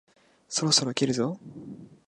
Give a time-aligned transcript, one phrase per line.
[0.49, 1.37] そろそろ切るぞ？